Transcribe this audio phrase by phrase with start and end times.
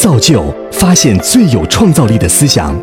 [0.00, 2.74] 造就发现最有创造力的思想。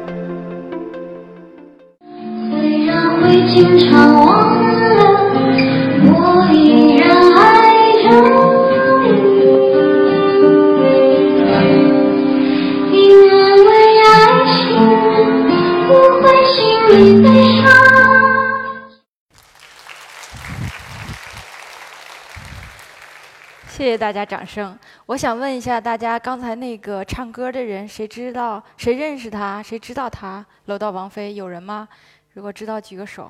[24.07, 24.79] 大家掌声。
[25.05, 28.63] 我想问一下大家，刚才那个唱歌的人，谁知道？
[28.77, 29.61] 谁认识他？
[29.61, 30.45] 谁知道他？
[30.67, 31.85] 楼道王菲有人吗？
[32.31, 33.29] 如果知道，举个手。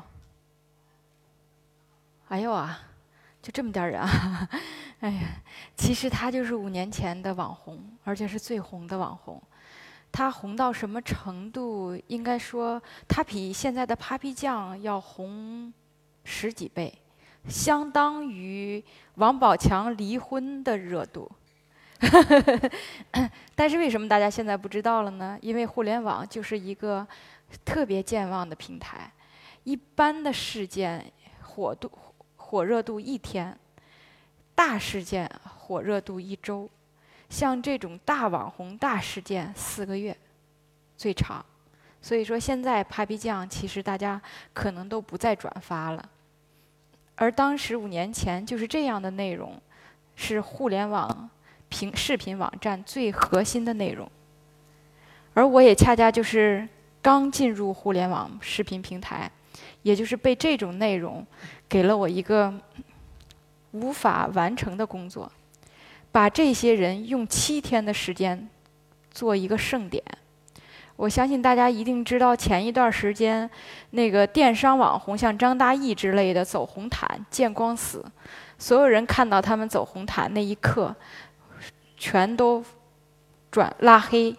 [2.27, 2.79] 哎呦啊，
[3.41, 4.47] 就这么点人啊！
[5.01, 5.21] 哎呀，
[5.75, 9.41] 其实他就是五年前的网红，而且是最红的网红。
[10.11, 11.99] 他红到什么程度？
[12.05, 15.73] 应该说，他比现在的 Papi 酱要红
[16.23, 16.93] 十几倍。
[17.47, 18.83] 相当于
[19.15, 21.31] 王宝强离婚的热度，
[23.55, 25.37] 但是为什么大家现在不知道了呢？
[25.41, 27.07] 因为互联网就是一个
[27.63, 29.11] 特别健忘的平台，
[29.63, 31.11] 一般的事件
[31.41, 31.91] 火度
[32.35, 33.57] 火热度一天，
[34.53, 36.69] 大事件火热度一周，
[37.29, 40.15] 像这种大网红大事件四个月
[40.95, 41.43] 最长，
[42.01, 44.21] 所以说现在 Papi 酱其实大家
[44.53, 46.09] 可能都不再转发了。
[47.17, 49.59] 而当时五年前就是这样的内容，
[50.15, 51.29] 是互联网
[51.67, 54.09] 平视频网站最核心的内容。
[55.33, 56.67] 而我也恰恰就是
[57.01, 59.29] 刚进入互联网视频平台，
[59.81, 61.25] 也就是被这种内容
[61.67, 62.53] 给了我一个
[63.71, 65.31] 无法完成的工作，
[66.11, 68.47] 把这些人用七天的时间
[69.09, 70.03] 做一个盛典。
[70.97, 73.47] 我相信大家一定知道，前一段时间，
[73.91, 78.03] 那个电商网红像张大奕之类的走红毯见光死，
[78.57, 80.95] 所有人看到他们走红毯那一刻，
[81.97, 82.65] 全都
[83.51, 84.35] 转拉黑。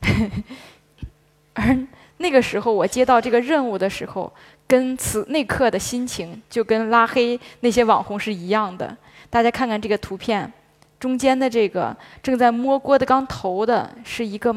[1.54, 1.76] 而
[2.18, 4.32] 那个时候，我接到这个任务的时候，
[4.68, 8.96] 跟此那刻的心情就跟拉黑那些网红是一样的。
[9.28, 10.52] 大家看看这个图片，
[11.00, 14.54] 中间的这个正在摸郭德纲头的是一个。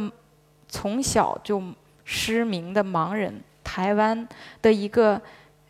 [0.74, 1.62] 从小就
[2.04, 3.32] 失明的盲人，
[3.64, 4.28] 台湾
[4.60, 5.22] 的一个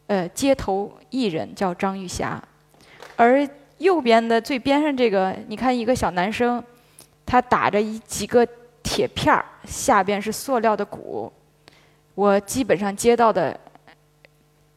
[0.08, 2.41] 呃街头艺人叫张玉霞，
[3.18, 3.46] 而
[3.80, 6.63] 右边的最边上这个，你看一个小男生，
[7.25, 8.47] 他打着一几个
[8.81, 11.30] 铁片儿，下边是塑料的鼓。
[12.16, 13.59] 我基本上接到的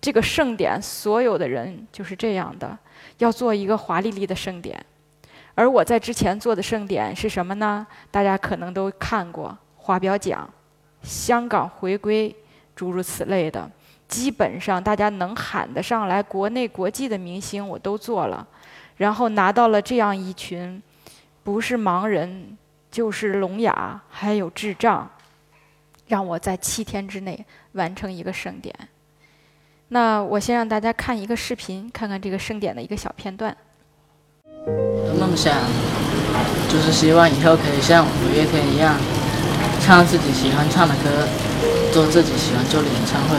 [0.01, 2.77] 这个盛典，所有的人就是这样的，
[3.19, 4.85] 要做一个华丽丽的盛典。
[5.55, 7.87] 而我在之前做的盛典是什么呢？
[8.11, 9.57] 大家可能都看过。
[9.87, 10.49] 华表奖、
[11.05, 12.35] 香港回归，
[12.75, 13.71] 诸如此类的，
[14.09, 18.45] 基本上大家能喊得上来国内国际的明星我都做了，
[18.97, 20.83] 然后拿到了这样一群，
[21.45, 22.59] 不是盲人
[22.91, 25.09] 就是聋哑，还有智障，
[26.09, 28.75] 让我在七天之内完成一个盛典。
[29.91, 33.57] 那我先让大家看一个视频，看看这个盛典的一个小片段。
[35.21, 35.55] 梦想
[36.69, 38.99] 就是希望以后可以像五月天一样。
[39.81, 41.09] 唱自己喜欢唱的歌，
[41.93, 43.37] 做自己喜欢做的演唱会。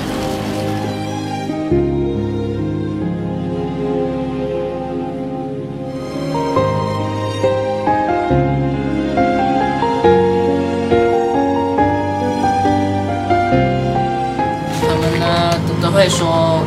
[14.81, 16.63] 他们呢都会说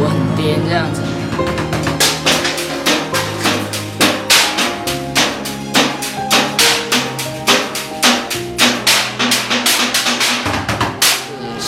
[0.00, 1.02] 我很颠这样子。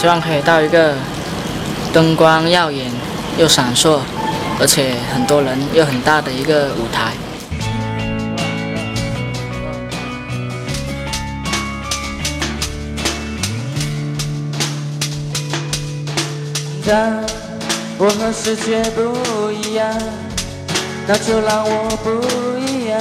[0.04, 0.92] 希望可以到一个
[1.90, 2.92] 灯光耀眼
[3.38, 4.00] 又闪烁，
[4.60, 7.14] 而且很多人又很大的一个舞台。
[16.86, 17.24] 当
[17.96, 19.90] 我和世界不一样，
[21.06, 23.00] 那就让我不一样。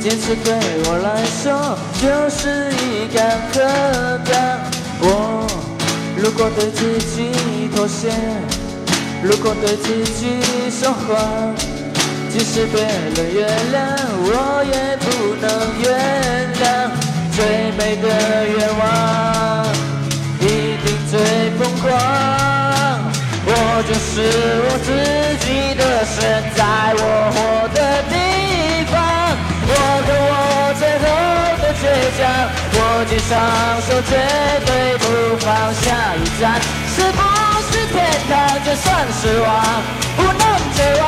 [0.00, 0.54] 坚持对
[0.86, 3.60] 我来说就是一杆核
[4.24, 4.58] 弹。
[5.02, 5.61] 我。
[6.22, 7.32] 如果对自己
[7.74, 8.08] 妥协，
[9.24, 10.38] 如果对自己
[10.70, 11.52] 说谎，
[12.30, 13.76] 即使别人原谅，
[14.22, 15.44] 我也不能
[15.82, 15.90] 原
[16.62, 16.62] 谅。
[17.34, 17.42] 最
[17.76, 18.06] 美的
[18.46, 19.66] 愿望，
[20.38, 21.18] 一定最
[21.58, 21.90] 疯狂。
[23.44, 23.50] 我
[23.88, 24.22] 就是
[24.62, 24.88] 我自
[25.44, 26.20] 己的神，
[26.54, 26.62] 在
[26.98, 27.02] 我
[27.34, 27.36] 活
[27.74, 27.78] 的
[28.08, 28.14] 地
[28.92, 28.94] 方，
[29.66, 29.70] 我
[30.06, 30.32] 和我
[30.78, 31.04] 最后
[31.58, 31.82] 的倔
[32.16, 32.22] 强。
[33.02, 33.36] 握紧双
[33.82, 34.14] 手，绝
[34.64, 36.14] 对不放下。
[36.14, 36.54] 一站
[36.94, 37.18] 是不
[37.66, 37.98] 是天
[38.30, 38.30] 堂？
[38.62, 39.50] 就算失望，
[40.16, 40.30] 不能
[40.72, 41.04] 绝望。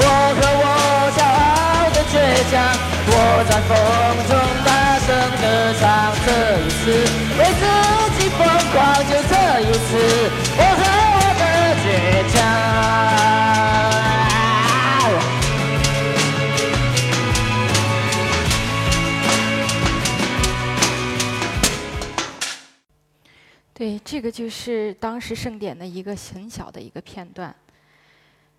[0.00, 0.04] 我
[0.36, 0.64] 和我
[1.16, 2.14] 骄傲的倔
[2.52, 2.60] 强，
[3.08, 3.10] 我
[3.48, 3.72] 在风
[4.28, 4.68] 中大
[5.00, 5.08] 声
[5.40, 5.42] 歌
[5.80, 6.12] 唱。
[6.26, 6.28] 这
[6.60, 6.92] 一次，
[7.38, 7.64] 为自
[8.20, 8.38] 己疯
[8.70, 8.76] 狂，
[9.08, 9.32] 就这
[9.62, 9.90] 一次。
[23.88, 27.54] 对，这个就是当时盛典的一个很小的一个片段。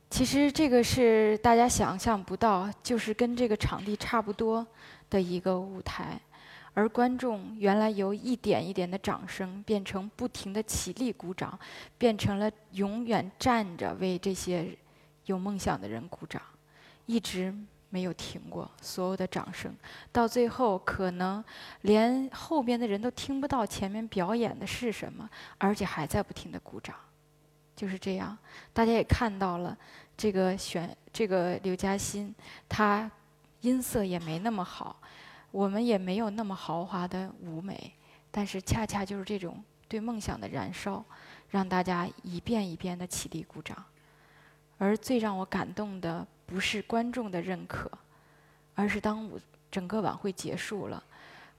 [0.10, 4.66] 其实这个是大家想象不到，就是跟这个场地差不多
[5.08, 6.20] 的一个舞台，
[6.74, 11.60] 而观众原来由一点一点的掌声变成不停的起立鼓掌，
[12.00, 14.76] 变成了永远站着为这些
[15.26, 16.42] 有梦想的人鼓掌，
[17.06, 17.54] 一直
[17.90, 19.76] 没有停过所有的掌声，
[20.12, 21.44] 到最后可能
[21.82, 26.96] 连后边的人都听不到前面表演的是什么，而且还在不停的鼓掌。
[27.76, 28.38] 就是这样，
[28.74, 29.78] 大家也看到了，
[30.18, 32.36] 这个选这个刘嘉欣，
[32.68, 33.10] 她
[33.62, 35.02] 音色也没那么好，
[35.50, 37.94] 我们也没有那么豪华的舞美，
[38.30, 41.04] 但是恰恰就是这种对梦想的燃烧，
[41.50, 43.84] 让大家一遍一遍的起立鼓掌。
[44.80, 47.92] 而最让我感动的不是观众的认可，
[48.74, 49.40] 而是当舞
[49.70, 51.04] 整个晚会结束了。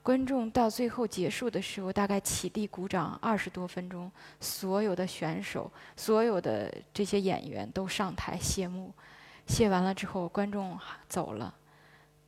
[0.03, 8.93] 观众到最后结束的时候，大概起立鼓掌二十多分钟，所有的选手、所有的这些演员都上台谢幕。
[9.47, 11.55] 谢完了之后，观众走了，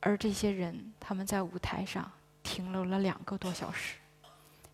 [0.01, 2.11] 而这些人他们在舞台上
[2.43, 3.95] 停留了两个多小时。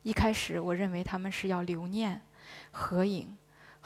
[0.04, 2.22] 一开始我认为他们是要留念、
[2.72, 3.38] 合影，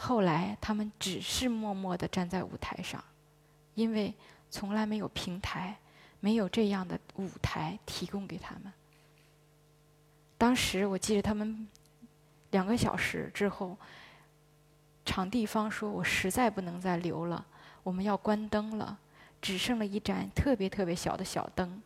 [0.05, 3.01] 后来他们只是默默地站在舞台上，
[3.73, 4.13] 因为
[4.51, 5.77] 从来没有平台，
[6.19, 8.73] 没有这样的舞台提供给他们。
[10.37, 11.65] 当时我记得他们
[12.51, 13.77] 两个小时之后，
[15.05, 17.45] 场地方说：“我实在不能再留了，
[17.81, 18.99] 我们要关灯了，
[19.41, 21.81] 只剩了一盏特别特别小的小灯。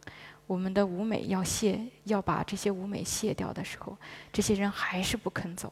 [0.48, 3.96] 我们的舞美要卸，要把这些舞美卸掉的时候，
[4.34, 5.72] 这些人还是不肯走，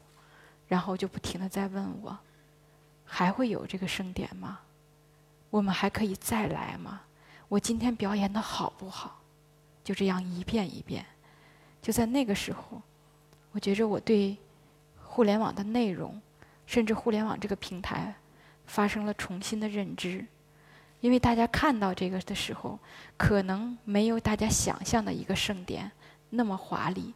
[0.68, 2.16] 然后就不停的在问我：
[3.06, 4.58] 还会有这个盛典吗？
[5.48, 7.00] 我们还可以再来吗？
[7.48, 9.22] 我今天表演的好不好？
[9.82, 11.06] 就这样一遍一遍。”
[11.80, 12.82] 就在那个时候，
[13.52, 14.36] 我觉着我对
[15.00, 16.20] 互联网的内容，
[16.66, 18.12] 甚至互联网这个平台，
[18.66, 20.26] 发生了重新的认知。
[21.00, 22.76] 因为大家看到这个的时候，
[23.16, 25.88] 可能没有大家想象的一个盛典
[26.30, 27.14] 那么华丽，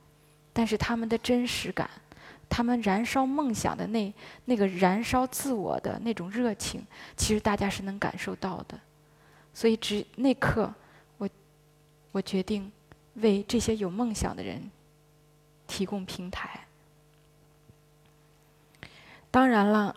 [0.52, 1.90] 但是他们的真实感，
[2.50, 4.12] 他们燃烧梦想的那
[4.44, 6.85] 那个燃烧自我的那种热情，
[7.17, 8.79] 其实大家是能感受到的。
[9.55, 10.70] 所以，只那刻，
[11.17, 11.26] 我
[12.12, 12.70] 我决定。
[13.14, 14.70] 为这些有梦想的人
[15.67, 16.49] 提供平台。
[19.31, 19.94] 当然了，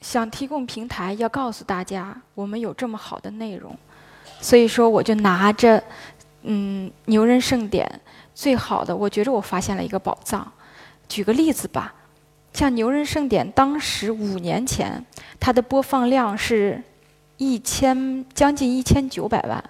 [0.00, 3.74] 想提供平台，要告诉大家我们有这么好的内容，
[4.40, 5.82] 所以说我就拿着
[6.42, 7.88] 嗯牛人盛典
[8.34, 10.52] 最好的，我觉着我发现了一个宝藏。
[11.08, 11.94] 举个例子吧，
[12.52, 15.04] 像牛人盛典当时五年前，
[15.38, 16.82] 它的播放量是
[17.36, 19.62] 一千将近一千九百万。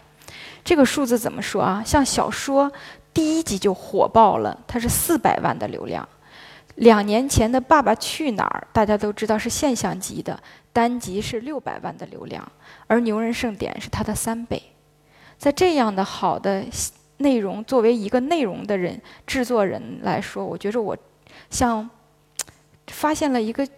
[0.64, 1.82] 这个数字怎么说啊？
[1.84, 2.72] 像小说
[3.14, 6.08] 第一集就火爆了，它是四百万的流量。
[6.76, 10.38] 两年前的《爸爸去哪儿》，大家都知道是现象级的，
[10.72, 12.46] 单集是六百万的流量，
[12.86, 14.62] 而《牛人盛典》是它的三倍。
[15.38, 16.64] 在这样的好的
[17.18, 20.96] 内容，作为一个内容的人、制作人来说，我觉着我
[21.50, 21.88] 像
[22.88, 23.68] 发现了一个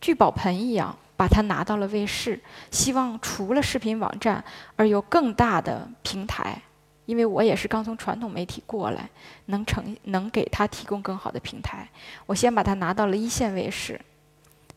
[0.00, 0.96] 聚宝盆一样。
[1.14, 2.40] 把它拿到了卫视，
[2.72, 4.42] 希望除了视频网站，
[4.74, 6.60] 而有更大的平台。
[7.06, 9.08] 因为我也是刚从传统媒体过来，
[9.46, 11.88] 能成能给他提供更好的平台。
[12.26, 14.00] 我先把它拿到了一线卫视。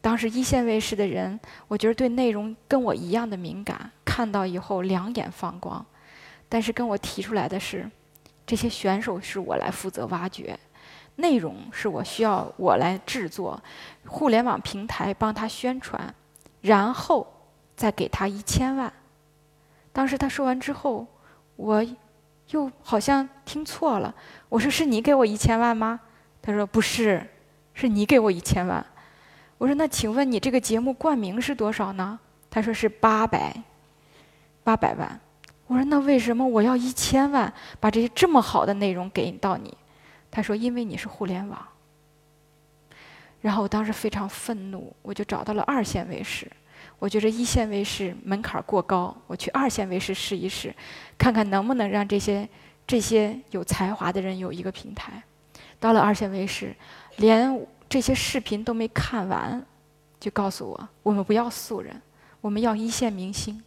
[0.02, 5.84] 当时一线卫视的人，我觉得对内容跟我一样的敏感，看到以后两眼放光。
[6.48, 7.90] 但是跟我提出来的是，
[8.46, 10.60] 这些选手是我来负责挖掘。
[11.16, 13.62] 内容是我需要我来制作，
[14.06, 16.14] 互联网平台帮他宣传。
[16.62, 17.28] 然后
[17.76, 18.92] 再给他一千万。
[19.94, 21.06] 当时他说完之后，
[21.56, 21.86] 我
[22.50, 24.12] 又好像听错了。
[24.50, 26.00] 我说：“是你给我一千万吗？”
[26.42, 27.24] 他说：“不是，
[27.76, 28.84] 是你给我一千万。”
[29.60, 32.20] 我说：“那请问你这个节目冠名是多少呢？”
[32.50, 33.56] 他说：“是八百，
[34.64, 35.20] 八百万。”
[35.68, 39.72] 我说：“那为什么我要一千万把这些这么好的内容给到你？”
[40.36, 41.66] 他说：“因为你是互联网。”
[43.40, 46.52] 然后我当时非常愤怒，我就找到了二线卫视。
[47.00, 50.76] 我觉得一线卫视门槛过高，我去二线卫视试一试，
[51.18, 52.46] 看看能不能让这些
[52.86, 55.24] 这些有才华的人有一个平台。
[55.80, 56.76] 到了二线卫视，
[57.16, 59.66] 连这些视频都没看完，
[60.20, 62.02] 就告诉我：我们不要素人，
[62.42, 63.64] 我们要一线明星。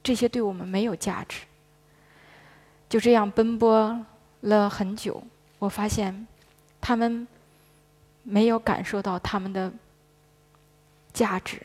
[0.00, 1.40] 这些对我们没有价值。
[2.88, 4.06] 就这样奔波
[4.42, 5.20] 了很久，
[5.62, 6.26] 我发现
[6.80, 7.26] 他们。
[8.24, 9.68] 没有感受到他们的
[11.12, 11.60] 价值。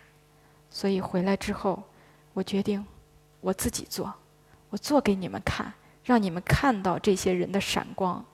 [0.72, 1.84] 所以回来之后，
[2.34, 2.84] 我决定
[3.42, 4.12] 我自己做，
[4.72, 5.72] 我做给你们看，
[6.04, 8.26] 让你们看到这些人的闪光。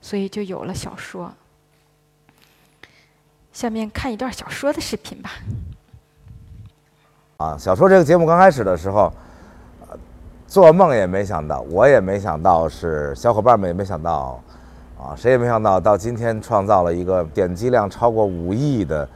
[0.00, 1.32] 所以就有了小说。
[3.52, 5.32] 下面看一段小说的视频吧。
[7.38, 9.12] 啊，小说这个节目刚开始的时候，
[10.46, 14.40] 做梦也没想到，我也没想到，是小伙伴们也没想到，
[15.00, 19.08] 啊，谁也没想到，到今天创造了一个点击量超过五亿的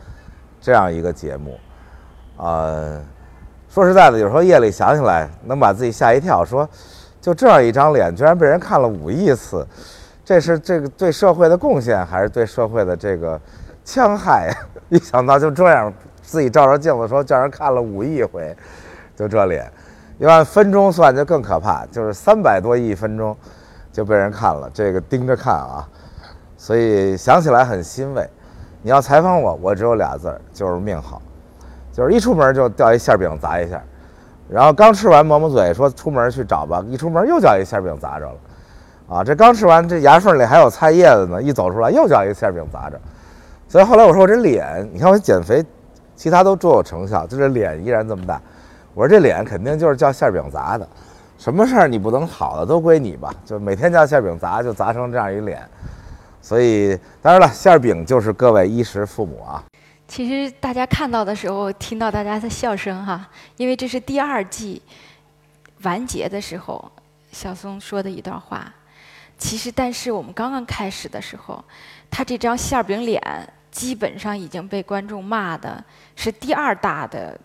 [0.58, 1.58] 这样一个节目，
[2.38, 3.02] 呃，
[3.68, 6.66] 说实在的，有时候夜里想起来，能把自己吓一跳，说
[7.20, 9.66] 就这样一张脸，居然被人看了五亿次，
[10.24, 13.38] 这是这个对社会的贡献，还是对社会的这个
[13.84, 14.50] 戕害？
[14.88, 18.56] 一想到就这样，自己照着镜子说，叫人看了五亿回，
[19.14, 19.70] 就这脸，
[20.16, 23.36] 要按分钟算就更可怕，就是三百多亿分钟
[23.94, 25.86] 就被人看了，这个盯着看啊，
[26.56, 28.28] 所以想起来很欣慰。
[28.82, 31.22] 你要采访我，我只有俩字儿，就是命好，
[31.92, 33.80] 就是一出门就掉一馅饼砸一下，
[34.48, 43.00] 然后刚吃完抹抹嘴，说出门去找吧，一出门又叫一馅饼砸着了，啊，这刚吃完这牙缝里还有菜叶子呢，一走出来又叫一馅饼砸着，
[43.68, 45.64] 所以后来我说我这脸，你看我减肥，
[46.16, 48.42] 其他都卓有成效，就这脸依然这么大，
[48.92, 50.86] 我说这脸肯定就是叫馅饼砸的，
[51.38, 55.68] 什么事儿你不能好的都归你吧，就每天叫馅饼砸，就砸成这样一脸，
[56.40, 59.62] 所以当然了，馅饼就是各位衣食父母啊。
[60.06, 64.80] 其实大家看到的时候，听到大家的笑声哈，因为这是第二季
[65.82, 66.90] 完结的时候，
[67.32, 68.72] 小松说的一段话。
[69.36, 71.62] 其实，但是我们刚刚开始的时候，
[72.10, 73.20] 他这张馅儿饼脸
[73.70, 75.82] 基本上已经被观众骂的
[76.14, 77.38] 是第二大的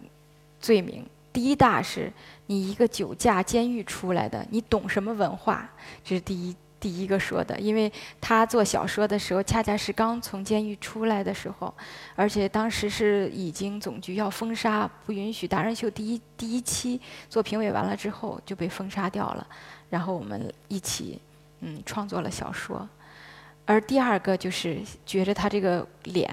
[0.59, 1.03] 罪名。
[1.33, 2.11] 第一大是
[2.49, 5.69] 你一个酒驾监狱出来的，你懂什么文化？
[6.03, 11.71] 这是第一第一个说的，因为他做小说的时候，恰恰是刚从监狱出来的时候，
[12.15, 19.45] 而且当时是已经总局要封杀，不允许达人秀第一第一期做评委完了之后就被封杀掉了，
[19.91, 21.21] 然后我们一起
[21.59, 22.89] 嗯创作了小说，
[23.65, 26.27] 而第二个就是觉着他这个脸，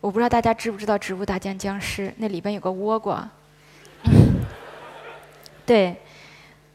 [0.00, 3.30] 我不知道大家知不知道《植物大战僵尸》那里边有个倭瓜，
[5.68, 5.94] 对。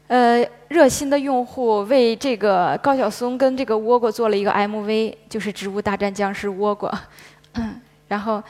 [0.06, 6.90] 呃，热心的用户为这个高晓松跟这个倭瓜做了一个 MV，就是《植物大战僵尸倭瓜》。
[7.54, 8.40] 嗯 然后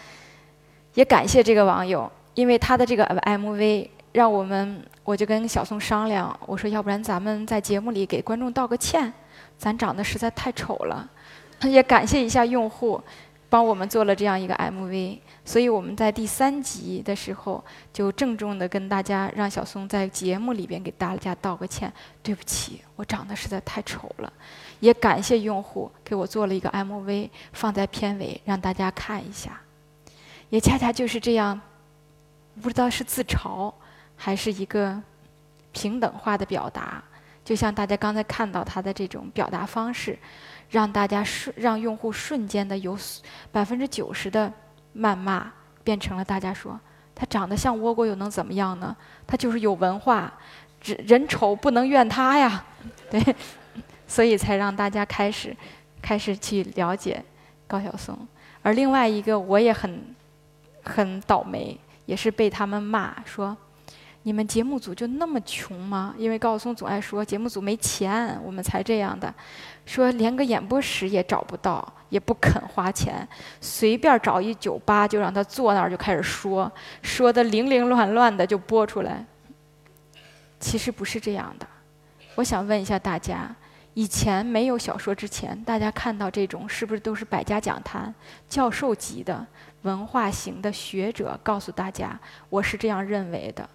[0.95, 9.11] 也感谢这个网友，因为他的这个 MV 让我们，我就跟小松商量，我说要不然咱们在节目里给观众道个歉，
[9.57, 11.09] 咱长得实在太丑了。
[11.63, 13.01] 也感谢一下用户，
[13.49, 15.19] 帮我们做了这样一个 MV。
[15.47, 24.33] 所以我们在第三集的时候，就郑重的跟大家让小松在节目里边给大家道个歉，对不起，我长得实在太丑了。
[24.81, 29.61] 也感谢用户给我做了一个 MV，放在片尾让大家看一下。
[30.49, 31.61] 也恰恰就是这样，
[32.63, 33.73] 不知道是自嘲
[34.17, 34.99] 还是一个
[35.73, 37.05] 平等化的表达，
[37.45, 40.19] 就像大家刚才看到他的这种表达方式，
[40.71, 42.97] 让大家瞬让用户瞬间的有
[43.53, 44.51] 百分之九十的。
[44.97, 46.79] 谩骂变成了大家说
[47.15, 48.95] 他长得像倭瓜又能怎么样呢？
[49.27, 50.33] 他就是有文化，
[50.85, 52.65] 人人丑不能怨他呀，
[53.11, 53.37] 对，
[54.07, 55.57] 所以才让大家开始
[56.03, 57.23] 开始去了解
[57.67, 58.19] 高晓松。
[58.63, 60.15] 而另外一个我也很
[60.83, 63.57] 很倒霉，也是被他们骂说。
[64.27, 66.15] 你们节目组就那么穷吗？
[66.17, 69.33] 因为高晓松总爱说节目组没钱，我们才这样的。
[69.87, 73.27] 说连个演播室也找不到，也不肯花钱，
[73.61, 76.71] 随便找一酒吧就让他坐那儿就开始说，
[77.03, 79.25] 说的零零乱乱的就播出来。
[80.59, 81.67] 其实不是这样的。
[82.37, 83.55] 我想问一下大家，
[83.93, 88.13] 以前没有小说之前，大家看到这种是不是都是百家讲坛、
[88.49, 89.47] 教授级的
[89.83, 93.69] 文化型的学者告诉大家，我是这样认为的？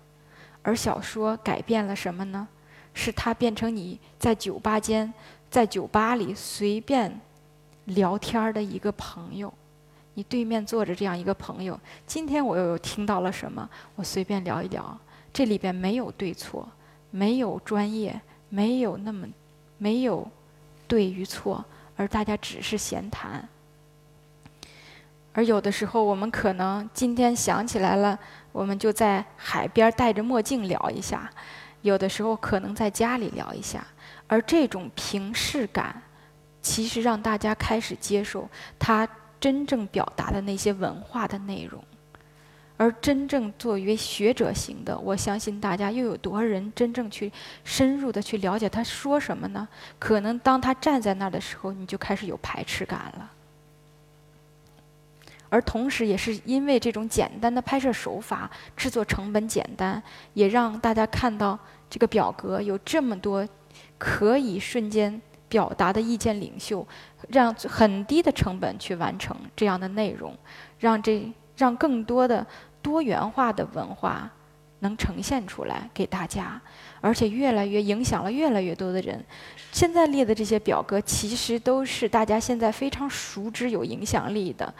[0.64, 2.48] 而小说改变了什么呢？
[2.92, 5.14] 是它变成你在酒吧间、
[5.50, 7.20] 在酒吧里随便
[7.86, 9.54] 聊天的一个朋友。
[10.16, 13.70] 你对面坐着这样一个朋友，今天我又听到了什么？
[13.96, 14.98] 我随便聊一聊。
[15.32, 16.68] 这里边没有对错，
[17.10, 19.26] 没有专业，没有那么
[19.78, 20.28] 没有
[20.88, 21.64] 对与错，
[21.96, 23.48] 而大家只是闲谈。
[25.32, 28.20] 而有的时候，我们可能今天想起来了。
[28.52, 31.30] 我们就在海边戴着墨镜聊一下，
[31.84, 33.86] 有的时候可能在家里聊一下，
[34.30, 36.02] 而这种平视感，
[36.62, 38.48] 其实让大家开始接受
[38.80, 39.06] 他
[39.42, 41.84] 真正表达的那些文化的内容。
[42.78, 47.30] 而真正作为学者型的，我相信大家又有多少人真正去
[47.66, 49.68] 深入的去了解他说什么呢？
[50.00, 53.30] 可能当他站在那儿的时候，你就开始有排斥感了。
[55.50, 60.02] 而同时也是因为这种简单的拍摄手法、制作成本简单，
[60.36, 61.60] 也让大家看到
[61.90, 63.46] 这个表格有这么多
[63.98, 66.88] 可以瞬间表达的意见领袖，
[67.30, 70.36] 让很低的成本去完成这样的内容，
[70.80, 72.46] 让这让更多的
[72.82, 74.30] 多元化的文化
[74.80, 76.62] 能呈现出来给大家，
[77.02, 79.24] 而且越来越影响了越来越多的人。
[79.72, 84.74] 现在列的这些表格，其实都是大家现在非常熟知、有影响力的。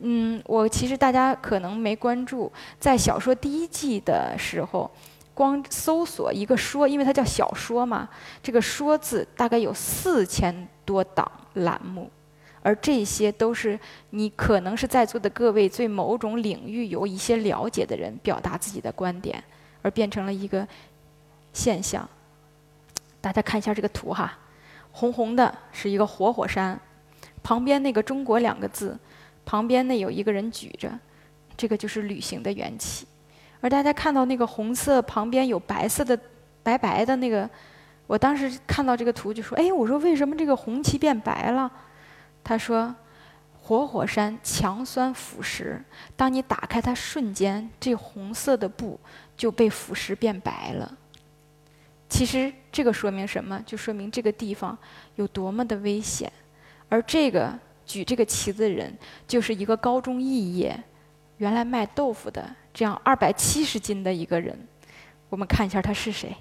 [0.00, 4.88] 嗯，我其实大家可能没关注，在小说第一季的时候，
[5.38, 8.08] 光搜索一个“说”，因为它叫小说嘛，
[8.42, 12.10] 这个“说”字大概有四千多档栏目，
[12.60, 13.78] 而这些都是
[14.10, 19.40] 你可能是在座的各位对某种领域有一些了解的人表达自己的观点，
[19.80, 20.66] 而变成了一个
[21.52, 22.08] 现象。
[23.20, 24.36] 大家看一下这个图哈，
[24.90, 26.76] 红红的是一个活火山，
[27.44, 28.98] 旁边那个“中国”两个字。
[29.44, 30.90] 旁边呢有一个人举着，
[31.56, 33.06] 这个就是旅行的缘起。
[33.60, 36.18] 而大家看到那个红色旁边有白色的
[36.62, 37.48] 白白的那个，
[38.06, 41.70] 我当时看到这个图就说：“哎，我说为什么这个红旗变白了？”
[42.44, 42.94] 他说
[43.62, 45.78] ：“活火山强酸腐蚀，
[46.16, 48.98] 当你打开它瞬间，这红色的布
[49.36, 50.96] 就被腐蚀变白了。”
[52.08, 53.62] 其实这个说明什么？
[53.66, 54.76] 就说明这个地方
[55.16, 56.32] 有多么的危险。
[56.88, 57.58] 而这个。
[57.88, 58.94] 举这个旗子的人
[59.26, 60.78] 就是一个高中肄业，
[61.38, 64.58] 原来卖豆腐的，这样二百七十斤的一个人。
[65.30, 66.34] 我们看一下他是谁。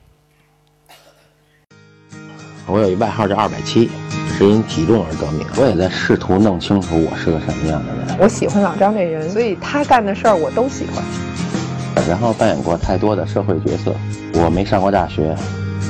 [2.66, 3.92] 我有一外号叫二百七，
[4.36, 5.46] 是因体重而得名。
[5.56, 8.18] 我也在试图弄清楚我是个什么样的人。
[8.20, 11.04] 我喜欢老张这人，所以他干的事儿我都喜欢。
[12.10, 13.96] 然后扮演过太多的社会角色。
[14.34, 15.36] 我没上过大学，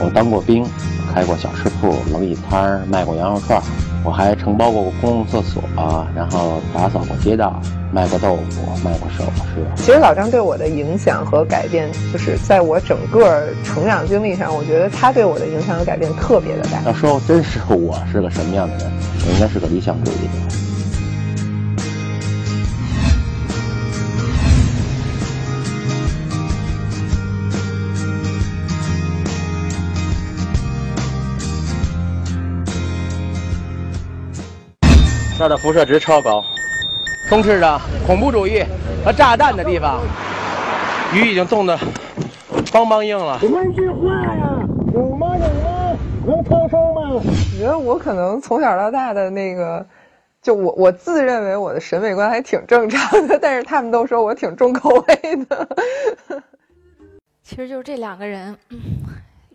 [0.01, 0.65] 我当过兵，
[1.13, 3.61] 开过小吃铺、冷饮摊，卖过羊肉串。
[4.07, 5.61] 我还承包过公共厕所，
[6.15, 9.65] 然后打扫过街道，卖过豆腐，卖过首饰。
[9.75, 16.81] 其实老张对我的影响和改变，就是在我整个成长经历上，我觉得他对我的影响和改变特别的大。
[16.85, 18.89] 要说真是我是个什么样的人，
[19.27, 20.56] 我应该是个理想主义者。
[35.37, 36.43] 这儿的辐射值超高，
[37.29, 38.63] 充斥着恐怖主义
[39.05, 40.01] 和炸弹的地方，
[41.13, 41.77] 鱼已经冻得
[42.65, 43.39] 梆梆硬了。
[43.43, 44.59] 问句话呀，
[44.95, 45.37] 有吗？
[45.37, 45.95] 有吗？
[46.25, 47.01] 能超收吗？
[47.11, 47.21] 我
[47.59, 49.85] 觉得我可能从小到大的那个，
[50.41, 55.69] 就我我自认为我的审美观还挺正常的，但是他们都说我挺重口味的。
[57.43, 58.57] 其实就是这两个人。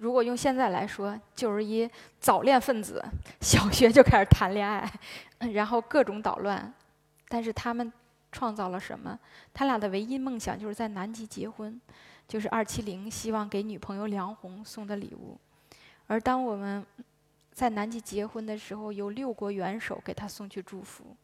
[0.03, 1.89] 如果用现在来说，就是一
[2.19, 3.01] 早恋分子，
[3.41, 4.93] 小学就开始谈恋爱，
[5.55, 6.75] 然后各种捣乱。
[7.29, 7.93] 但是他们
[8.33, 9.17] 创造了什么？
[9.55, 11.81] 他俩的唯一梦想就是在南极结婚，
[12.27, 15.39] 就是二七零希望给女朋友梁红送的礼物。
[16.09, 16.85] 而当我们
[17.53, 21.17] 在南极结婚的时候，有六国元首给他送去祝福，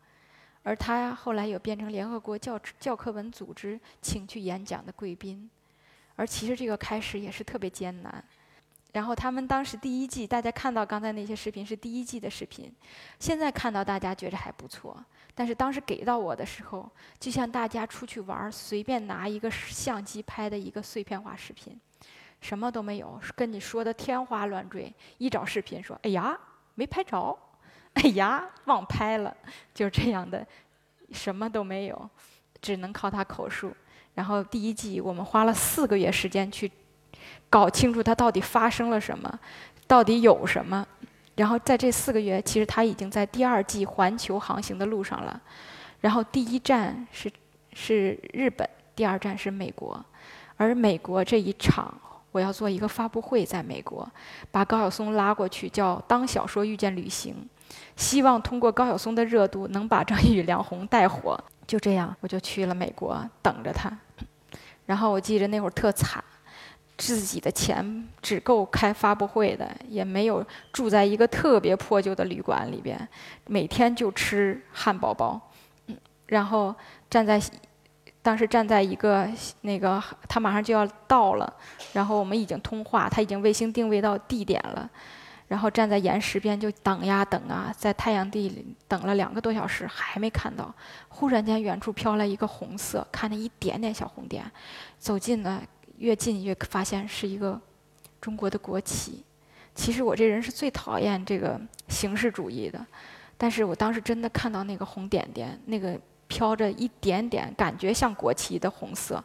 [0.62, 5.50] 而他后来又变成联合国教教科文组织请去演讲的贵宾。
[6.14, 8.24] 而其实这个开始也是特别艰难。
[8.92, 12.72] 然后他们当时第一季，大家看到刚才那些视频是第一季的视频，
[13.18, 14.96] 现在看到大家觉着还不错。
[15.34, 21.78] 但是当时给到我的时候，就像大家出去玩儿随便拿一个相机拍的一个碎片化视频，
[22.40, 24.92] 什么都没有，跟你说的天花乱坠。
[25.18, 26.36] 一找视频说：“哎呀，
[26.74, 27.38] 没拍着，
[27.92, 29.36] 哎呀，忘拍了。”
[29.74, 30.44] 就是这样的，
[31.12, 32.10] 什么都没有，
[32.62, 33.70] 只能靠他口述。
[34.14, 36.72] 然后第一季我们花了四个月时间去。
[37.50, 39.38] 搞清楚他到底发生了什么，
[39.86, 40.86] 到底有什么，
[41.34, 45.40] 然后在这四个月，其实他已经在第二季环球航行的路上了。
[46.00, 47.30] 然后第一站是
[47.72, 50.04] 是日本，第二站是美国，
[50.56, 51.92] 而美国这一场，
[52.32, 54.08] 我要做一个发布会，在美国，
[54.50, 57.34] 把高晓松拉过去，叫“当小说遇见旅行”，
[57.96, 61.38] 希望通过高晓松的热度，能把张宇、梁红带火。
[61.66, 63.90] 就这样，我就去了美国，等着他。
[64.86, 66.22] 然后我记着那会儿特惨。
[66.98, 73.08] 自己的钱只够开发布会的，也没有住在一个特别破旧的旅馆里边，
[73.46, 75.40] 每天就吃汉堡包，
[75.86, 76.74] 嗯，然后
[77.08, 77.40] 站在，
[78.20, 79.30] 当时站在一个
[79.60, 81.50] 那个他马上就要到了，
[81.92, 84.90] 然后我们已经通话，他已经卫星定位到地点了，
[85.46, 90.74] 然后站在岩石边就等呀等啊，在太阳地里等了两个多小时还没看到，
[91.08, 94.44] 忽然间远处飘来一个红色，看着一点点小红点，
[94.98, 95.62] 走近了。
[95.98, 97.60] 越近越发现是一个
[98.20, 99.22] 中国的国旗。
[99.74, 102.84] 其实我这人是最讨厌这个形式主义的，
[103.36, 109.22] 但是我当时真的看到那个红点点，那个飘着一点点感觉像国旗的红色，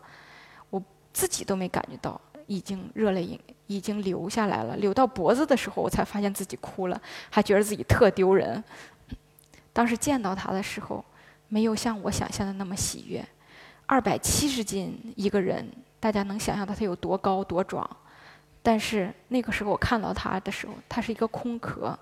[0.69, 0.81] 我
[1.11, 8.63] 自己都没感觉到，已经热泪盈已经流下来了，流到脖子的时候，我才发现自己哭了，还觉得自己特丢人。
[9.73, 11.03] 当时见到他的时候，
[11.47, 13.25] 没有像我想象的那么喜悦。
[13.85, 15.67] 二百七十斤一个人，
[16.03, 17.89] 大家能想象到他有多高多壮？
[18.61, 21.97] 但是那个时候我看到他的时候，他是一个空壳。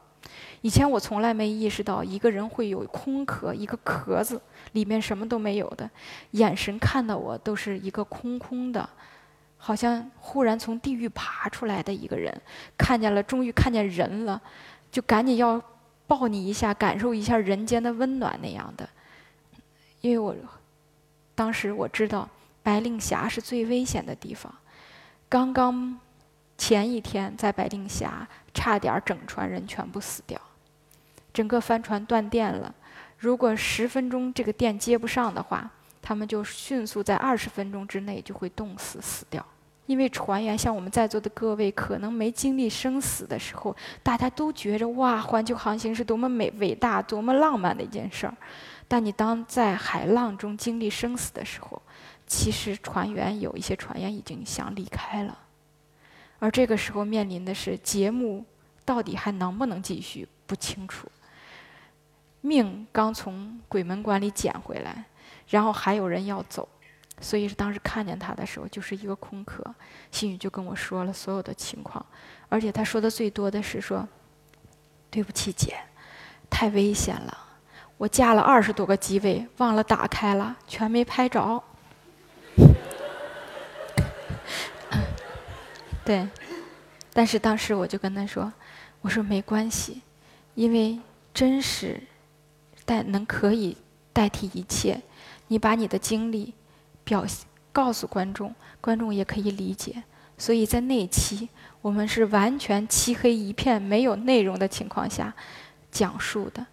[0.61, 5.87] 以前我从来没意识到一个人会有空壳，一个壳子里面什么都没有的，
[6.31, 8.89] 眼神看到我都是一个空空的，
[9.57, 12.35] 好像忽然从地狱爬出来的一个人，
[12.75, 14.41] 看见了，终于看见人了，
[14.91, 15.61] 就赶紧要
[16.07, 18.89] 抱你一下，感受一下人间的温暖那样的。
[20.01, 20.35] 因为我
[21.35, 22.27] 当时我知道
[22.63, 24.54] 白令峡是最危险的地方，
[25.28, 26.00] 刚刚
[26.58, 28.28] 前一天在白令峡。
[28.54, 30.38] 差点整船人全部死掉，
[31.34, 32.76] 整个帆船断电了。
[33.17, 35.71] 如果十分钟这个电接不上的话，
[36.02, 39.41] 他们就迅速在二十分钟之内就会冻死死掉。
[39.86, 48.36] 因为船员像我们在座的各位，可能没经历生死的时候，大家都觉着哇，环球航行是多么美伟大、多么浪漫的一件事儿。
[48.86, 51.82] 但你当在海浪中经历生死的时候，
[52.27, 55.38] 其实船员有一些船员已经想离开了。
[56.39, 58.43] 而这个时候面临的是节目
[58.84, 61.07] 到底还能不能继续不清楚。
[62.41, 65.05] 命刚从鬼门关里捡回来，
[65.47, 66.67] 然后还有人要走，
[67.19, 69.63] 所以是当时看见他的时候就是一个空壳。
[70.10, 72.03] 心宇就跟我说了所有的情况，
[72.49, 74.07] 而且他说的最多的是说
[75.12, 75.77] ：“对不起姐，
[76.49, 77.38] 太危险了，
[77.97, 81.63] 我架了二十多个机位忘了打开了，全没拍着。”
[86.03, 86.27] 对，
[87.13, 88.51] 但是当时我就跟他说
[89.01, 90.01] ：“我说没关系，
[90.55, 90.99] 因为
[91.31, 92.01] 真实
[92.85, 93.77] 代能可以
[94.11, 94.99] 代替一切。
[95.47, 96.55] 你把你的经历
[97.03, 97.23] 表
[97.71, 100.03] 告诉观众，观众也可以理解。
[100.39, 101.47] 所以在那一期，
[101.83, 105.31] 我们是完全漆黑一片、没有内容的情况下
[105.91, 106.65] 讲述的。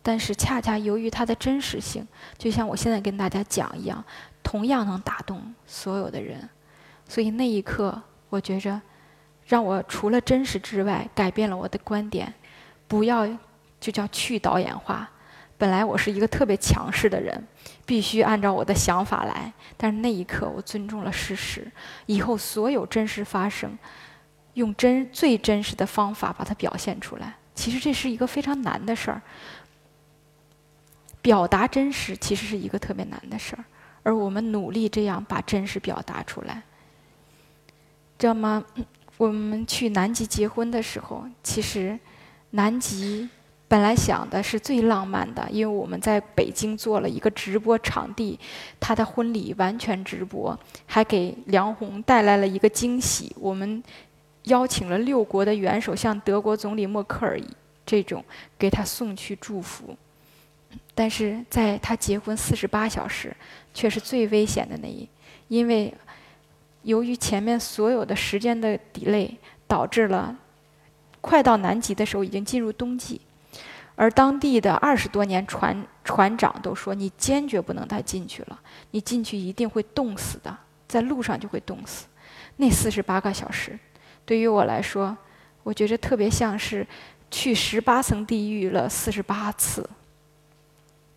[0.00, 2.06] 但是恰恰由于它的真实性，
[2.38, 4.04] 就像我现在跟大家讲一样，
[4.44, 6.48] 同样能打动所有的人。
[7.08, 8.00] 所以那一刻。”
[8.30, 8.80] 我觉着，
[9.44, 12.32] 让我除了真实之外，改变了我的观点。
[12.88, 13.26] 不要
[13.78, 15.08] 就叫去导演化。
[15.58, 17.46] 本来我是一个特别强势的人，
[17.84, 19.52] 必须按照我的想法来。
[19.76, 21.70] 但是那一刻，我尊重了事实。
[22.06, 23.78] 以后所有真实发生，
[24.54, 27.34] 用真最真实的方法把它表现出来。
[27.54, 29.20] 其实这是一个非常难的事儿。
[31.20, 33.64] 表达真实其实是一个特别难的事儿，
[34.02, 36.62] 而我们努力这样把真实表达出来。
[38.20, 38.62] 知道吗？
[39.16, 41.98] 我们去南极结婚的时候，其实
[42.50, 43.26] 南极
[43.66, 48.38] 本来想的是最浪漫的，因为我们在北京做了一个直播场地，
[48.78, 53.34] 他的婚礼完全直播，还给梁红带来了一个惊喜。
[53.40, 53.82] 我们
[54.42, 57.40] 邀请了六国的元首，像德国总理默克尔
[57.86, 58.22] 这种，
[58.58, 59.96] 给他送去祝福。
[60.94, 63.34] 但是在他结婚四十八小时，
[63.72, 65.08] 却是最危险的那一，
[65.48, 65.94] 因为。
[66.82, 69.30] 由于前面所有的时间的 delay，
[69.66, 70.34] 导致了
[71.20, 73.20] 快到南极的时候已经进入冬季，
[73.96, 78.58] 而当地的二十多年船船长都说：“你坚决不能再进去了，
[78.92, 80.56] 你进去一定会冻死的，
[80.88, 82.06] 在路上就会冻死。”
[82.56, 83.78] 那四十八个小时，
[84.24, 85.16] 对于我来说，
[85.62, 86.86] 我觉着特别像是
[87.30, 89.88] 去十八层地狱了四十八次，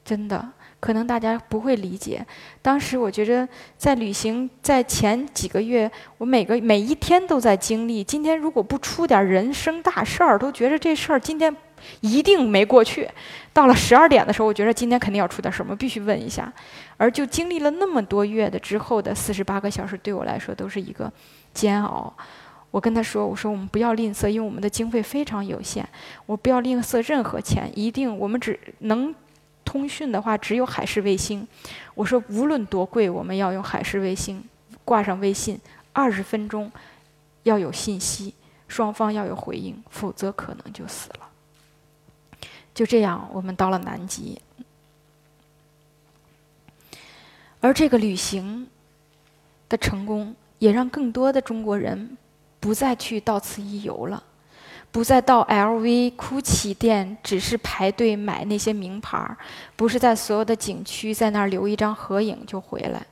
[0.03, 0.51] 真的。
[0.83, 2.25] 可能大家不会理解，
[2.61, 8.03] 当时我觉着在旅行，在前几个月，我每个每一天都在经历。
[8.03, 11.55] 今天如果不出点人生大事儿，都觉着这事儿今天
[12.01, 13.09] 一定没过去。
[13.53, 16.51] 到了十二点的时候，我觉着今天肯定要出点什么，必须问一下。
[16.97, 21.09] 而就经历了那么多月的之后的四十八个小时，对我来说都是一个
[21.53, 22.13] 煎熬。
[22.71, 25.87] 我跟他说：“我说我们不要吝啬，因为我们的经费非常有限，
[26.25, 29.15] 我不要吝啬任何钱，一定我们只能。”
[29.65, 31.47] 通讯的话只有海事卫星，
[31.95, 34.43] 我说无论多贵，我们要用海事卫星
[34.83, 35.59] 挂上微信，
[35.91, 36.71] 二十分钟
[37.43, 38.33] 要有信息，
[38.67, 41.29] 双方要有回应，否则可能就死了。
[42.73, 44.41] 就这样，我们到了南极，
[47.59, 48.67] 而这个旅行
[49.69, 52.17] 的成功，也让更多的中国人
[52.59, 54.23] 不再去到此一游了。
[54.93, 59.35] 不再到 LV、GUCCI 店，只是排队买那些名牌儿，
[59.75, 63.03] 不是在所有的景区在那儿留一张合影就回来。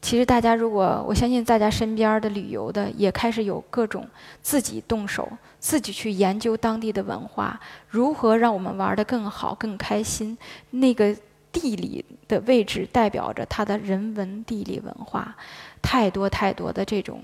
[0.00, 4.04] 其实大家如果，我相信大家身边的旅游的也开始有各种
[4.42, 5.28] 自己动手，
[5.60, 10.36] 自己去研究当地的文化，如何让我们玩得更好、更开心。
[10.70, 11.14] 那个
[11.52, 15.36] 地理的位置代表着它的人文地理文化，
[15.80, 17.22] 太多太多的这种，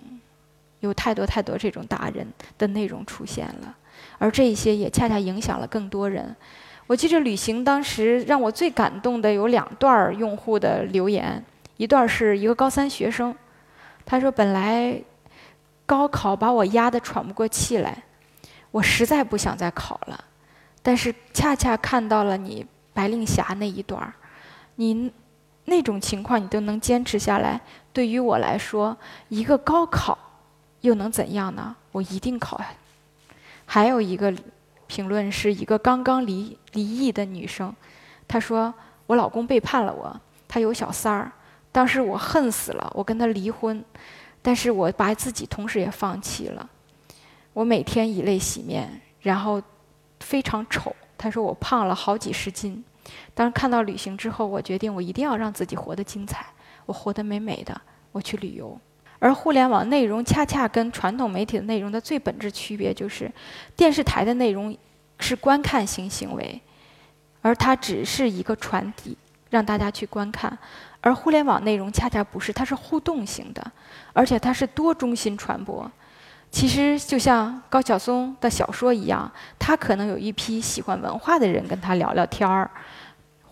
[0.80, 3.74] 有太多太多这种达人的内容出现了，
[4.18, 6.34] 而这些也恰恰影响了更多人。
[6.86, 11.44] 我记着旅行当时让我最感动的有两段用户的留言，
[11.76, 13.34] 一段是一个高三学生，
[14.06, 14.98] 他说本来
[15.84, 18.04] 高考把我压得喘不过气来，
[18.70, 20.24] 我实在不想再考了，
[20.82, 22.64] 但是恰恰看到了你
[22.94, 24.10] 白令霞那一段，
[24.76, 25.12] 你
[25.66, 27.60] 那种情况你都能坚持下来，
[27.92, 28.96] 对于我来说，
[29.28, 30.16] 一个高考
[30.88, 31.76] 又能怎样呢？
[31.92, 32.60] 我一定考。
[33.64, 34.34] 还有一个。
[34.90, 37.76] 评论是一个刚刚离离异的女生，
[38.26, 38.72] 她说
[39.06, 41.30] ：“我老公背叛了我，他有小三儿。
[41.70, 43.84] 当时我恨死了，我跟他离婚，
[44.40, 46.66] 但是我把自己同时也放弃了。
[47.52, 49.60] 我每天以泪洗面，然后
[50.20, 50.96] 非常丑。
[51.18, 52.82] 她说我胖了好几十斤。
[53.34, 56.46] 当看到旅行之后，我决定我一定要让自己活得精彩，
[56.86, 57.78] 我活得美美的，
[58.10, 58.80] 我去旅游。”
[59.18, 63.30] 而互联网内容恰恰跟传统媒体的内容的最本质区别就是，
[63.76, 64.76] 电视台的内容
[65.18, 66.60] 是观看型行为，
[67.42, 69.16] 而它只是一个传递，
[69.50, 70.50] 让大家去观看；
[71.00, 73.72] 而互联网内容恰恰不是，它是互动型的，
[74.12, 75.90] 而且它是多中心传播。
[76.50, 82.70] 其实就像高晓松的小说一样，他可能有一批喜欢文化的人跟他聊聊天儿。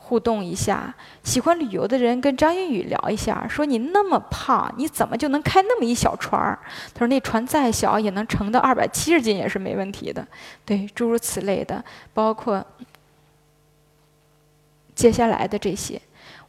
[0.07, 6.57] 互动一下，喜欢旅游的人跟张馨予聊一下，说你那么胖，你怎么就能开那么一小船儿？
[6.95, 10.25] 他说那船再小也能盛到二百七十斤也是没问题的。
[10.65, 12.65] 对，诸如此类的，包括
[14.95, 16.01] 接下来的这些，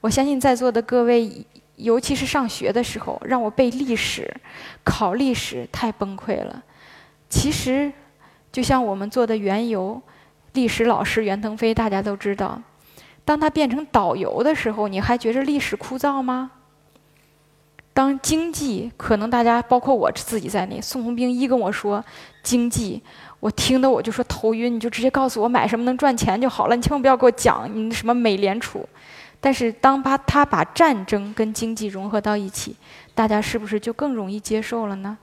[0.02, 1.44] 我相信在座的各位，
[1.78, 4.32] 尤其是上学的时候，让我背历史、
[4.84, 6.64] 考历史太崩溃了。
[7.28, 7.92] 其实，
[8.52, 10.00] 就像我们做的原游
[10.54, 12.62] 历史老师袁腾飞，大家都知道。
[13.28, 16.50] 当他变成导游的时候，你还觉着历史枯燥吗？
[17.94, 22.02] 当经济，可能大家包括我自己在内，宋鸿兵一跟我说
[22.42, 23.04] 经济，
[23.42, 28.88] 我听的我就说头晕，你就直接告诉我买什么能赚钱就好了，你千万不要给我讲你什么美联储。
[29.42, 32.78] 但是当把他把战争跟经济融合到一起，
[33.14, 35.18] 大家是不是就更容易接受了呢？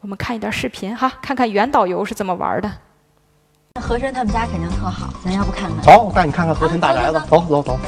[0.00, 2.70] 我们看一段视频哈，看看原导游是怎么玩的。
[3.80, 5.82] 和珅他们家肯定特好，咱要不看看？
[5.82, 7.20] 走，我带你看看和珅大宅子。
[7.28, 7.78] 走走走。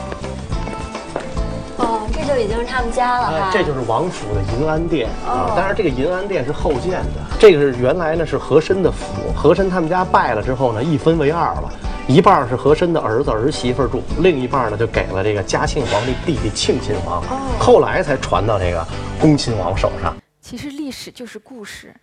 [1.77, 3.51] 哦，这就已经是他们家了哈。
[3.53, 7.25] 这就是王府的银安殿啊，当然这个银安殿是后建的。
[7.39, 11.73] 这个是原来呢是和珅的府，和珅他们家败了之后呢，一分为二了，
[12.07, 17.23] 一半是和珅的儿子儿媳妇住，另一半呢就给了这个嘉庆皇帝弟弟庆亲王，
[17.59, 18.87] 后来才传到这个
[19.21, 20.15] 恭亲王手上。
[20.41, 21.95] 其实历史就是故事。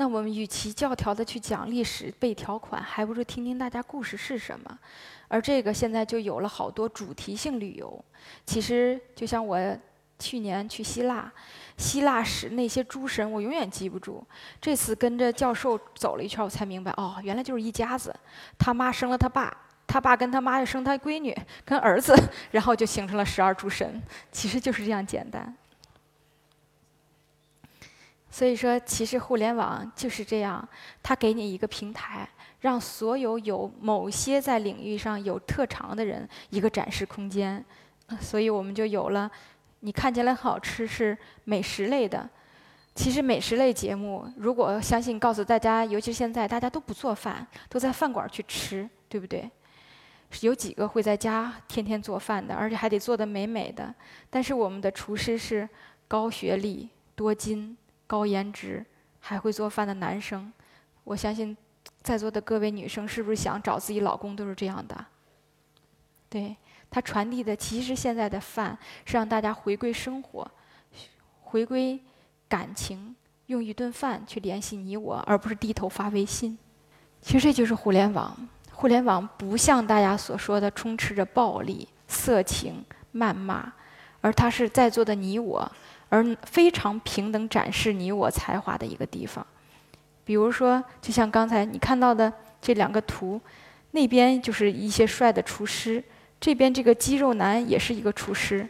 [0.00, 4.78] 那我们与其教条的去讲历史背条款，还不如听听大家故事是什么。
[5.28, 8.02] 而这个现在就有了好多主题性旅游。
[8.46, 9.58] 其实就像我
[10.18, 11.30] 去年去希腊，
[11.76, 14.26] 希腊史那些诸神我永远记不住。
[14.58, 18.10] 这次跟着教授走了一圈，我才明白，哦，原来就是一家子，
[18.58, 19.54] 他妈生了他爸，
[19.86, 22.16] 他爸跟他妈又生他闺女跟儿子，
[22.52, 24.00] 然后就形成了十二诸神。
[24.32, 25.54] 其实就是这样简单。
[28.30, 30.66] 所以说，其实互联网就是这样，
[31.02, 32.28] 它给你一个平台，
[32.60, 37.64] 让所有有某些在领域上有特长的人一个展示空间。
[38.20, 39.30] 所以我们就有了，
[39.80, 42.28] 你看起来很好吃是美食类的，
[42.94, 49.50] 其实美食类节目，如果相信告诉大家，尤其是现在大家都不做饭，都在饭馆去吃，对不对？
[50.42, 53.92] 有几个会在家天天做饭的，而且还得做的美美的。
[54.28, 55.68] 但是我们的厨师是
[56.06, 57.76] 高学历、多金。
[58.10, 58.84] 高颜值
[59.20, 60.52] 还会做饭的男生，
[61.04, 61.56] 我相信
[62.02, 65.06] 在座的各位女生是不是想找自己老公都是这样的？
[66.28, 66.56] 对
[66.90, 70.50] 他传递的，其实现在的饭是让大家回归生活，
[71.40, 72.00] 回归
[72.48, 73.14] 感情，
[73.46, 76.58] 用一顿饭去联系你我，而不是低头发微信。
[77.22, 78.36] 其实这就是互联网。
[78.72, 83.72] 互联网不像大家所说的充斥着暴力、色情、谩骂，
[84.20, 85.70] 而它是在座的你我。
[86.10, 89.46] 而非常平等展示你我才华的一个地方，
[90.24, 93.40] 比如说，就像刚才你看到的这两个图，
[93.92, 96.02] 那边就是一些帅的厨师，
[96.40, 98.68] 这边这个肌肉男也是一个厨师，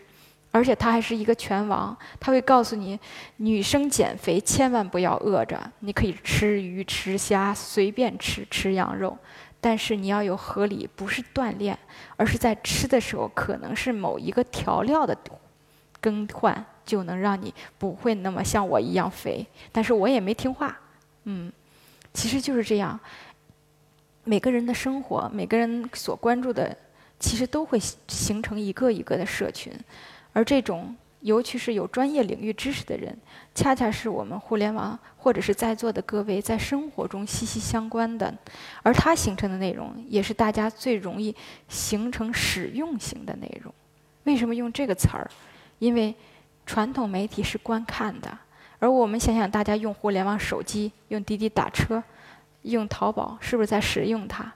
[0.50, 1.96] 而且他还是一个拳王。
[2.20, 2.98] 他会告诉你，
[3.38, 9.16] 女生减肥千万不要饿着，你可以吃鱼、吃虾，随便吃，吃羊肉，
[9.60, 11.78] 但是你要有合理，不是锻炼，
[12.16, 15.16] 而是在吃的时候可能是某一个调料的
[16.00, 16.66] 更换。
[16.84, 20.78] 就能让你不会那么像我一样肥，但是我也没听话，
[21.24, 21.52] 嗯，
[22.12, 22.98] 其实就是这样。
[24.24, 26.76] 每个人的生活，每个人所关注的
[27.18, 29.72] 其实都会形成一个一个的社群，
[30.32, 33.16] 而这种尤其是有专业领域知识的人，
[33.54, 38.32] 恰恰是我们互联网或者是在座的各位在生活中息息相关的，
[38.82, 41.34] 而它形成的内容也是大家最容易
[41.68, 43.72] 形成使用型的内容。
[44.24, 45.28] 为什么用这个词儿？
[45.78, 46.14] 因为
[46.70, 48.38] 传统媒体是观看的，
[48.78, 52.00] 而我们想想，大家用互联网手机、用滴滴打车、
[52.62, 54.52] 用淘宝，是不是在使用它？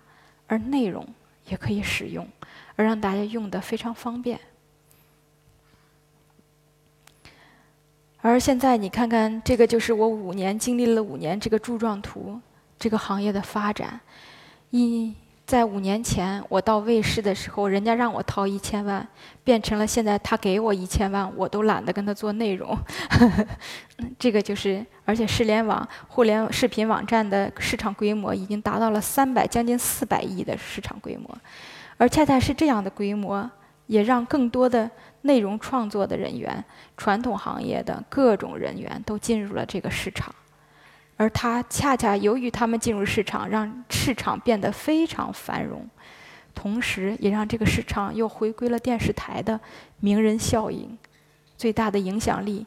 [0.47, 1.05] 而内容
[1.47, 2.25] 也可以使用，
[2.77, 4.39] 而让大家用的非常方便。
[8.21, 12.41] 而现在你看看，这个就是我五年经历了五年这个柱状图，
[12.79, 13.99] 这个行业的发展，
[14.71, 15.13] 一。
[15.47, 19.07] 在五年前，我到卫视的时候，人家让我掏一千万，
[19.45, 22.75] 变成了现在他给我一千万，我都懒得跟他做内容。
[24.19, 31.37] 这个就是，而且视联网互联视频网站的市场规模已经达到了三百将近四百亿的市场规模，
[31.99, 33.49] 而恰恰是这样的规模，
[33.87, 36.65] 也让更多的内容创作的人员、
[36.97, 40.35] 传统行业的各种人员都进入了这个市场。
[41.17, 45.89] 而它恰恰由于他们进入市场，让市场变得非常繁荣，
[46.55, 49.59] 同时也让这个市场又回归了电视台的
[50.01, 50.99] 名人效应，
[51.57, 52.67] 最大的影响力、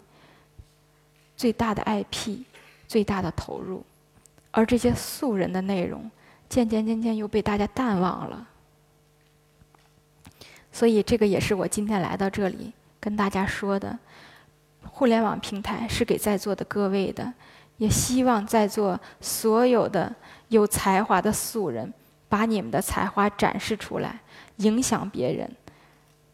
[1.35, 2.39] 最大的 IP、
[2.87, 3.85] 最大的投入，
[4.51, 6.09] 而这些素人的内容
[6.47, 8.47] 渐渐渐渐又被大家淡忘了。
[10.71, 13.99] 所以，这个也是我今天来到这里跟大家说的：
[14.83, 17.33] 互联网平台是给在座的各位的。
[17.77, 20.13] 也希望在座所有的
[20.49, 21.93] 有才华的素人，
[22.29, 24.19] 把你们的才华展示出来，
[24.57, 25.49] 影响别人，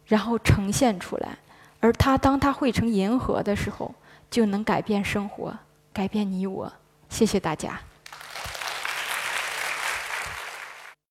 [0.05, 1.37] 然后呈现出来。
[1.79, 3.93] 而他当他汇成银河的时候，
[4.31, 5.53] 就能改变生活，
[5.91, 6.71] 改变你我。
[7.09, 7.79] 谢谢大家。